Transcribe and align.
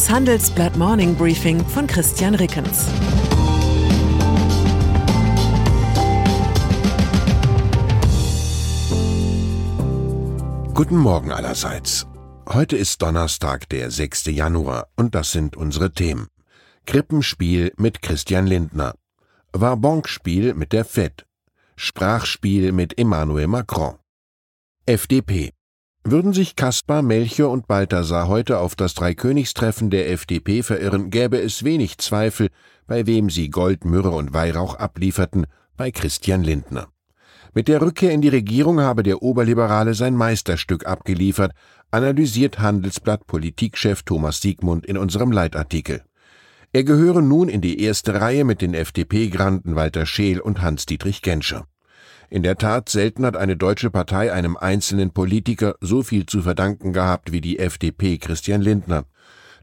Das 0.00 0.08
Handelsblatt 0.08 0.78
Morning 0.78 1.14
Briefing 1.14 1.62
von 1.62 1.86
Christian 1.86 2.34
Rickens. 2.34 2.86
Guten 10.72 10.96
Morgen 10.96 11.32
allerseits. 11.32 12.06
Heute 12.48 12.78
ist 12.78 13.02
Donnerstag, 13.02 13.68
der 13.68 13.90
6. 13.90 14.24
Januar, 14.28 14.88
und 14.96 15.14
das 15.14 15.32
sind 15.32 15.54
unsere 15.54 15.92
Themen. 15.92 16.28
Krippenspiel 16.86 17.74
mit 17.76 18.00
Christian 18.00 18.46
Lindner. 18.46 18.94
Warbonspiel 19.52 20.54
mit 20.54 20.72
der 20.72 20.86
FED. 20.86 21.26
Sprachspiel 21.76 22.72
mit 22.72 22.98
Emmanuel 22.98 23.48
Macron. 23.48 23.98
FDP. 24.86 25.52
Würden 26.10 26.32
sich 26.32 26.56
Kaspar, 26.56 27.02
Melchior 27.02 27.52
und 27.52 27.68
Balthasar 27.68 28.26
heute 28.26 28.58
auf 28.58 28.74
das 28.74 28.94
Dreikönigstreffen 28.94 29.90
der 29.90 30.10
FDP 30.10 30.64
verirren, 30.64 31.10
gäbe 31.10 31.40
es 31.40 31.62
wenig 31.62 31.98
Zweifel, 31.98 32.48
bei 32.88 33.06
wem 33.06 33.30
sie 33.30 33.48
Gold, 33.48 33.84
Myrrhe 33.84 34.10
und 34.10 34.32
Weihrauch 34.32 34.74
ablieferten, 34.74 35.46
bei 35.76 35.92
Christian 35.92 36.42
Lindner. 36.42 36.88
Mit 37.54 37.68
der 37.68 37.80
Rückkehr 37.80 38.10
in 38.10 38.22
die 38.22 38.28
Regierung 38.28 38.80
habe 38.80 39.04
der 39.04 39.22
Oberliberale 39.22 39.94
sein 39.94 40.16
Meisterstück 40.16 40.84
abgeliefert, 40.84 41.52
analysiert 41.92 42.58
Handelsblatt 42.58 43.28
Politikchef 43.28 44.02
Thomas 44.02 44.40
Siegmund 44.40 44.86
in 44.86 44.98
unserem 44.98 45.30
Leitartikel. 45.30 46.02
Er 46.72 46.82
gehöre 46.82 47.22
nun 47.22 47.48
in 47.48 47.60
die 47.60 47.80
erste 47.80 48.20
Reihe 48.20 48.44
mit 48.44 48.62
den 48.62 48.74
FDP-Granden 48.74 49.76
Walter 49.76 50.06
Scheel 50.06 50.40
und 50.40 50.60
Hans-Dietrich 50.60 51.22
Genscher. 51.22 51.68
In 52.32 52.44
der 52.44 52.56
Tat, 52.56 52.88
selten 52.88 53.26
hat 53.26 53.36
eine 53.36 53.56
deutsche 53.56 53.90
Partei 53.90 54.32
einem 54.32 54.56
einzelnen 54.56 55.10
Politiker 55.10 55.74
so 55.80 56.04
viel 56.04 56.26
zu 56.26 56.42
verdanken 56.42 56.92
gehabt 56.92 57.32
wie 57.32 57.40
die 57.40 57.58
FDP 57.58 58.18
Christian 58.18 58.62
Lindner. 58.62 59.04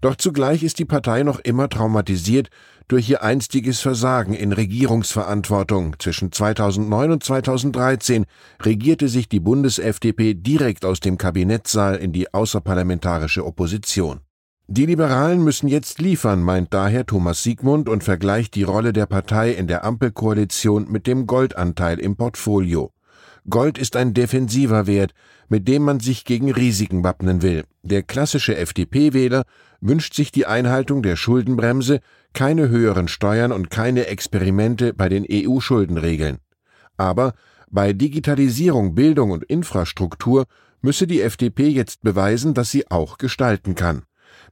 Doch 0.00 0.16
zugleich 0.16 0.64
ist 0.64 0.80
die 0.80 0.84
Partei 0.84 1.22
noch 1.22 1.38
immer 1.38 1.68
traumatisiert 1.68 2.48
durch 2.88 3.08
ihr 3.08 3.22
einstiges 3.22 3.80
Versagen 3.80 4.34
in 4.34 4.52
Regierungsverantwortung. 4.52 5.94
Zwischen 6.00 6.32
2009 6.32 7.12
und 7.12 7.22
2013 7.22 8.26
regierte 8.60 9.08
sich 9.08 9.28
die 9.28 9.40
Bundes-FDP 9.40 10.34
direkt 10.34 10.84
aus 10.84 10.98
dem 10.98 11.18
Kabinettssaal 11.18 11.94
in 11.94 12.12
die 12.12 12.34
außerparlamentarische 12.34 13.46
Opposition. 13.46 14.25
Die 14.68 14.84
Liberalen 14.84 15.44
müssen 15.44 15.68
jetzt 15.68 16.00
liefern, 16.00 16.42
meint 16.42 16.74
daher 16.74 17.06
Thomas 17.06 17.44
Siegmund 17.44 17.88
und 17.88 18.02
vergleicht 18.02 18.56
die 18.56 18.64
Rolle 18.64 18.92
der 18.92 19.06
Partei 19.06 19.52
in 19.52 19.68
der 19.68 19.84
Ampelkoalition 19.84 20.90
mit 20.90 21.06
dem 21.06 21.28
Goldanteil 21.28 22.00
im 22.00 22.16
Portfolio. 22.16 22.90
Gold 23.48 23.78
ist 23.78 23.94
ein 23.94 24.12
defensiver 24.12 24.88
Wert, 24.88 25.14
mit 25.48 25.68
dem 25.68 25.84
man 25.84 26.00
sich 26.00 26.24
gegen 26.24 26.50
Risiken 26.50 27.04
wappnen 27.04 27.42
will. 27.42 27.62
Der 27.84 28.02
klassische 28.02 28.56
FDP-Wähler 28.56 29.44
wünscht 29.80 30.14
sich 30.14 30.32
die 30.32 30.46
Einhaltung 30.46 31.00
der 31.00 31.14
Schuldenbremse, 31.14 32.00
keine 32.32 32.68
höheren 32.68 33.06
Steuern 33.06 33.52
und 33.52 33.70
keine 33.70 34.08
Experimente 34.08 34.92
bei 34.94 35.08
den 35.08 35.24
EU-Schuldenregeln. 35.30 36.38
Aber 36.96 37.34
bei 37.70 37.92
Digitalisierung, 37.92 38.96
Bildung 38.96 39.30
und 39.30 39.44
Infrastruktur 39.44 40.46
müsse 40.82 41.06
die 41.06 41.22
FDP 41.22 41.68
jetzt 41.68 42.02
beweisen, 42.02 42.52
dass 42.52 42.72
sie 42.72 42.90
auch 42.90 43.16
gestalten 43.16 43.76
kann. 43.76 44.02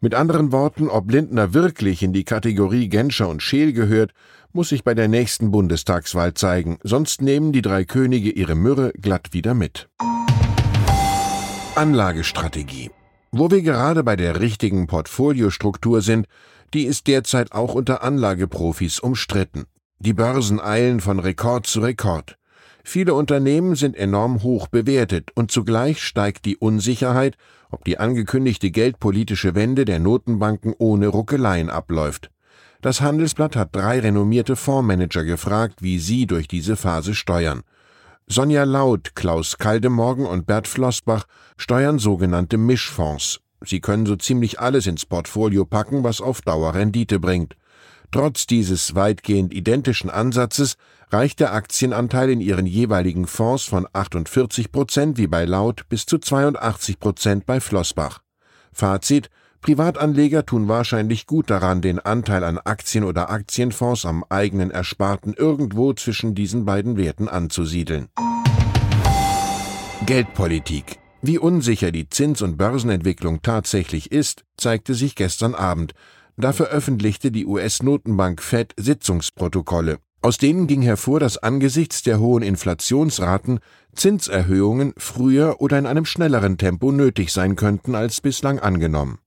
Mit 0.00 0.14
anderen 0.14 0.52
Worten, 0.52 0.88
ob 0.88 1.10
Lindner 1.10 1.54
wirklich 1.54 2.02
in 2.02 2.12
die 2.12 2.24
Kategorie 2.24 2.88
Genscher 2.88 3.28
und 3.28 3.42
Scheel 3.42 3.72
gehört, 3.72 4.12
muss 4.52 4.68
sich 4.68 4.84
bei 4.84 4.94
der 4.94 5.08
nächsten 5.08 5.50
Bundestagswahl 5.50 6.34
zeigen, 6.34 6.78
sonst 6.82 7.22
nehmen 7.22 7.52
die 7.52 7.62
drei 7.62 7.84
Könige 7.84 8.30
ihre 8.30 8.54
Myrrhe 8.54 8.92
glatt 9.00 9.32
wieder 9.32 9.54
mit. 9.54 9.88
Anlagestrategie. 11.74 12.90
Wo 13.32 13.50
wir 13.50 13.62
gerade 13.62 14.04
bei 14.04 14.14
der 14.14 14.40
richtigen 14.40 14.86
Portfoliostruktur 14.86 16.02
sind, 16.02 16.26
die 16.72 16.84
ist 16.84 17.08
derzeit 17.08 17.52
auch 17.52 17.74
unter 17.74 18.02
Anlageprofis 18.02 19.00
umstritten. 19.00 19.64
Die 19.98 20.12
Börsen 20.12 20.60
eilen 20.60 21.00
von 21.00 21.18
Rekord 21.18 21.66
zu 21.66 21.80
Rekord. 21.80 22.36
Viele 22.86 23.14
Unternehmen 23.14 23.74
sind 23.76 23.96
enorm 23.96 24.42
hoch 24.42 24.68
bewertet 24.68 25.30
und 25.34 25.50
zugleich 25.50 26.02
steigt 26.02 26.44
die 26.44 26.58
Unsicherheit, 26.58 27.36
ob 27.70 27.82
die 27.84 27.98
angekündigte 27.98 28.70
geldpolitische 28.70 29.54
Wende 29.54 29.86
der 29.86 29.98
Notenbanken 29.98 30.74
ohne 30.76 31.08
Ruckeleien 31.08 31.70
abläuft. 31.70 32.30
Das 32.82 33.00
Handelsblatt 33.00 33.56
hat 33.56 33.74
drei 33.74 34.00
renommierte 34.00 34.54
Fondsmanager 34.54 35.24
gefragt, 35.24 35.82
wie 35.82 35.98
sie 35.98 36.26
durch 36.26 36.46
diese 36.46 36.76
Phase 36.76 37.14
steuern. 37.14 37.62
Sonja 38.26 38.64
Laut, 38.64 39.14
Klaus 39.14 39.56
Kaldemorgen 39.56 40.26
und 40.26 40.46
Bert 40.46 40.68
Flossbach 40.68 41.24
steuern 41.56 41.98
sogenannte 41.98 42.58
Mischfonds. 42.58 43.40
Sie 43.64 43.80
können 43.80 44.04
so 44.04 44.16
ziemlich 44.16 44.60
alles 44.60 44.86
ins 44.86 45.06
Portfolio 45.06 45.64
packen, 45.64 46.04
was 46.04 46.20
auf 46.20 46.42
Dauer 46.42 46.74
Rendite 46.74 47.18
bringt. 47.18 47.56
Trotz 48.14 48.46
dieses 48.46 48.94
weitgehend 48.94 49.52
identischen 49.52 50.08
Ansatzes 50.08 50.76
reicht 51.10 51.40
der 51.40 51.52
Aktienanteil 51.52 52.30
in 52.30 52.40
ihren 52.40 52.64
jeweiligen 52.64 53.26
Fonds 53.26 53.64
von 53.64 53.88
48 53.92 54.70
Prozent 54.70 55.18
wie 55.18 55.26
bei 55.26 55.44
Laut 55.44 55.88
bis 55.88 56.06
zu 56.06 56.18
82 56.18 57.00
Prozent 57.00 57.44
bei 57.44 57.58
Flossbach. 57.58 58.20
Fazit 58.72 59.30
Privatanleger 59.62 60.46
tun 60.46 60.68
wahrscheinlich 60.68 61.26
gut 61.26 61.50
daran, 61.50 61.80
den 61.80 61.98
Anteil 61.98 62.44
an 62.44 62.58
Aktien 62.58 63.02
oder 63.02 63.30
Aktienfonds 63.30 64.06
am 64.06 64.24
eigenen 64.28 64.70
Ersparten 64.70 65.34
irgendwo 65.34 65.92
zwischen 65.92 66.36
diesen 66.36 66.64
beiden 66.64 66.96
Werten 66.96 67.28
anzusiedeln. 67.28 68.10
Geldpolitik. 70.06 71.00
Wie 71.20 71.38
unsicher 71.38 71.90
die 71.90 72.08
Zins- 72.08 72.42
und 72.42 72.58
Börsenentwicklung 72.58 73.42
tatsächlich 73.42 74.12
ist, 74.12 74.44
zeigte 74.56 74.94
sich 74.94 75.16
gestern 75.16 75.56
Abend, 75.56 75.94
da 76.36 76.52
veröffentlichte 76.52 77.30
die 77.30 77.46
US-Notenbank 77.46 78.42
Fed 78.42 78.74
Sitzungsprotokolle. 78.76 79.98
Aus 80.22 80.38
denen 80.38 80.66
ging 80.66 80.80
hervor, 80.80 81.20
dass 81.20 81.36
angesichts 81.36 82.02
der 82.02 82.18
hohen 82.18 82.42
Inflationsraten 82.42 83.60
Zinserhöhungen 83.94 84.94
früher 84.96 85.60
oder 85.60 85.78
in 85.78 85.86
einem 85.86 86.06
schnelleren 86.06 86.56
Tempo 86.56 86.92
nötig 86.92 87.30
sein 87.30 87.56
könnten 87.56 87.94
als 87.94 88.20
bislang 88.22 88.58
angenommen. 88.58 89.18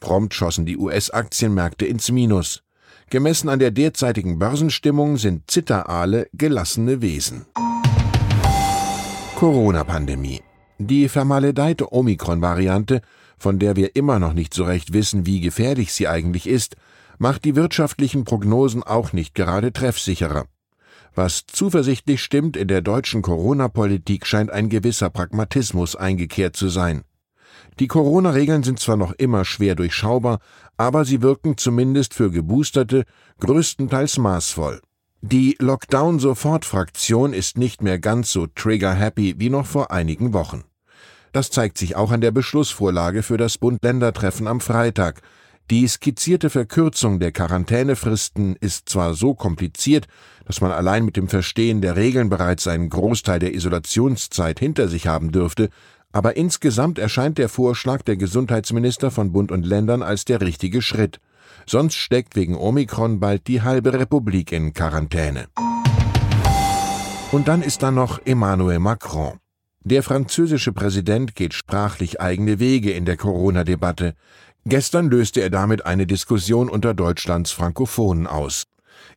Prompt 0.00 0.32
schossen 0.32 0.64
die 0.64 0.78
US-Aktienmärkte 0.78 1.84
ins 1.84 2.10
Minus. 2.10 2.62
Gemessen 3.10 3.50
an 3.50 3.58
der 3.58 3.70
derzeitigen 3.70 4.38
Börsenstimmung 4.38 5.18
sind 5.18 5.50
Zitteraale 5.50 6.28
gelassene 6.32 7.02
Wesen. 7.02 7.44
Corona-Pandemie. 9.36 10.40
Die 10.78 11.08
vermaledeite 11.08 11.92
Omikron-Variante 11.92 13.02
von 13.40 13.58
der 13.58 13.74
wir 13.74 13.96
immer 13.96 14.18
noch 14.18 14.34
nicht 14.34 14.54
so 14.54 14.64
recht 14.64 14.92
wissen, 14.92 15.26
wie 15.26 15.40
gefährlich 15.40 15.92
sie 15.92 16.06
eigentlich 16.06 16.46
ist, 16.46 16.76
macht 17.18 17.44
die 17.44 17.56
wirtschaftlichen 17.56 18.24
Prognosen 18.24 18.82
auch 18.82 19.12
nicht 19.12 19.34
gerade 19.34 19.72
treffsicherer. 19.72 20.44
Was 21.14 21.44
zuversichtlich 21.46 22.22
stimmt 22.22 22.56
in 22.56 22.68
der 22.68 22.82
deutschen 22.82 23.22
Corona-Politik 23.22 24.26
scheint 24.26 24.50
ein 24.50 24.68
gewisser 24.68 25.10
Pragmatismus 25.10 25.96
eingekehrt 25.96 26.54
zu 26.54 26.68
sein. 26.68 27.02
Die 27.78 27.88
Corona-Regeln 27.88 28.62
sind 28.62 28.78
zwar 28.78 28.96
noch 28.96 29.12
immer 29.12 29.44
schwer 29.44 29.74
durchschaubar, 29.74 30.38
aber 30.76 31.04
sie 31.04 31.22
wirken 31.22 31.56
zumindest 31.56 32.14
für 32.14 32.30
Geboosterte 32.30 33.04
größtenteils 33.40 34.18
maßvoll. 34.18 34.80
Die 35.22 35.56
Lockdown-Sofort-Fraktion 35.58 37.32
ist 37.32 37.58
nicht 37.58 37.82
mehr 37.82 37.98
ganz 37.98 38.32
so 38.32 38.46
trigger-happy 38.46 39.34
wie 39.38 39.50
noch 39.50 39.66
vor 39.66 39.90
einigen 39.90 40.32
Wochen. 40.32 40.64
Das 41.32 41.50
zeigt 41.50 41.78
sich 41.78 41.96
auch 41.96 42.10
an 42.10 42.20
der 42.20 42.32
Beschlussvorlage 42.32 43.22
für 43.22 43.36
das 43.36 43.58
Bund-Länder-Treffen 43.58 44.46
am 44.46 44.60
Freitag. 44.60 45.20
Die 45.70 45.86
skizzierte 45.86 46.50
Verkürzung 46.50 47.20
der 47.20 47.30
Quarantänefristen 47.30 48.56
ist 48.56 48.88
zwar 48.88 49.14
so 49.14 49.34
kompliziert, 49.34 50.08
dass 50.44 50.60
man 50.60 50.72
allein 50.72 51.04
mit 51.04 51.16
dem 51.16 51.28
Verstehen 51.28 51.80
der 51.80 51.94
Regeln 51.94 52.28
bereits 52.28 52.66
einen 52.66 52.88
Großteil 52.90 53.38
der 53.38 53.54
Isolationszeit 53.54 54.58
hinter 54.58 54.88
sich 54.88 55.06
haben 55.06 55.30
dürfte, 55.30 55.70
aber 56.10 56.36
insgesamt 56.36 56.98
erscheint 56.98 57.38
der 57.38 57.48
Vorschlag 57.48 58.02
der 58.02 58.16
Gesundheitsminister 58.16 59.12
von 59.12 59.30
Bund 59.30 59.52
und 59.52 59.64
Ländern 59.64 60.02
als 60.02 60.24
der 60.24 60.40
richtige 60.40 60.82
Schritt. 60.82 61.20
Sonst 61.66 61.94
steckt 61.94 62.34
wegen 62.34 62.56
Omikron 62.56 63.20
bald 63.20 63.46
die 63.46 63.62
halbe 63.62 63.92
Republik 63.92 64.50
in 64.50 64.72
Quarantäne. 64.72 65.46
Und 67.30 67.46
dann 67.46 67.62
ist 67.62 67.84
da 67.84 67.92
noch 67.92 68.18
Emmanuel 68.24 68.80
Macron. 68.80 69.38
Der 69.82 70.02
französische 70.02 70.72
Präsident 70.72 71.34
geht 71.34 71.54
sprachlich 71.54 72.20
eigene 72.20 72.58
Wege 72.58 72.90
in 72.92 73.06
der 73.06 73.16
Corona-Debatte. 73.16 74.14
Gestern 74.66 75.08
löste 75.08 75.40
er 75.40 75.48
damit 75.48 75.86
eine 75.86 76.06
Diskussion 76.06 76.68
unter 76.68 76.92
Deutschlands 76.92 77.50
Frankophonen 77.50 78.26
aus. 78.26 78.64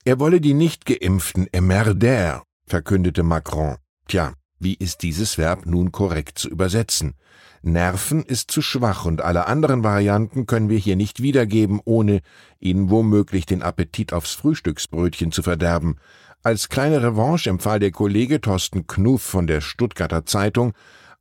Er 0.05 0.19
wolle 0.19 0.39
die 0.39 0.53
nicht 0.53 0.85
geimpften 0.85 1.47
emmerder, 1.51 2.43
verkündete 2.65 3.23
Macron. 3.23 3.75
Tja, 4.07 4.35
wie 4.57 4.75
ist 4.75 5.01
dieses 5.01 5.37
Verb 5.37 5.65
nun 5.65 5.91
korrekt 5.91 6.39
zu 6.39 6.47
übersetzen? 6.47 7.15
Nerven 7.61 8.23
ist 8.23 8.49
zu 8.49 8.61
schwach 8.61 9.03
und 9.03 9.21
alle 9.21 9.47
anderen 9.47 9.83
Varianten 9.83 10.45
können 10.45 10.69
wir 10.69 10.77
hier 10.77 10.95
nicht 10.95 11.21
wiedergeben, 11.21 11.81
ohne 11.83 12.21
Ihnen 12.61 12.89
womöglich 12.89 13.45
den 13.45 13.61
Appetit 13.63 14.13
aufs 14.13 14.33
Frühstücksbrötchen 14.33 15.33
zu 15.33 15.43
verderben. 15.43 15.97
Als 16.45 16.67
kleine 16.67 17.01
Revanche 17.01 17.49
empfahl 17.49 17.79
der 17.79 17.91
Kollege 17.91 18.41
Thorsten 18.41 18.85
Knuff 18.85 19.21
von 19.21 19.47
der 19.47 19.61
Stuttgarter 19.61 20.25
Zeitung, 20.25 20.73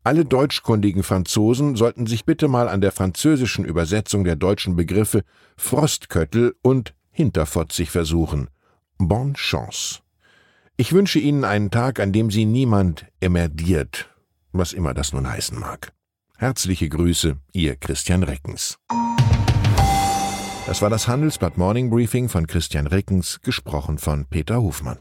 Alle 0.03 0.25
deutschkundigen 0.25 1.05
Franzosen 1.05 1.77
sollten 1.77 2.09
sich 2.09 2.25
bitte 2.25 2.49
mal 2.49 2.69
an 2.69 2.81
der 2.81 2.91
französischen 2.91 3.65
Übersetzung 3.65 4.25
der 4.25 4.35
deutschen 4.35 4.75
Begriffe 4.75 5.23
Frostköttel 5.57 6.57
und 6.61 6.95
Hinterfotzig 7.13 7.93
versuchen. 7.93 8.49
Bonne 8.99 9.35
chance. 9.35 10.01
Ich 10.77 10.93
wünsche 10.93 11.21
Ihnen 11.21 11.45
einen 11.45 11.71
Tag, 11.71 12.01
an 12.01 12.13
dem 12.13 12.33
Sie 12.33 12.45
niemand 12.45 13.07
emerdiert, 13.21 14.11
was 14.51 14.73
immer 14.73 14.93
das 14.93 15.13
nun 15.13 15.31
heißen 15.31 15.57
mag. 15.57 15.93
Herzliche 16.37 16.89
Grüße, 16.89 17.37
Ihr 17.53 17.77
Christian 17.77 18.25
Reckens. 18.25 18.77
Das 20.67 20.83
war 20.83 20.91
das 20.91 21.07
Handelsblatt 21.07 21.59
Morning 21.59 21.91
Briefing 21.91 22.29
von 22.29 22.49
Christian 22.49 22.89
Reckens, 22.89 23.41
gesprochen 23.43 23.99
von 23.99 24.27
Peter 24.27 24.61
Hofmann. 24.61 24.99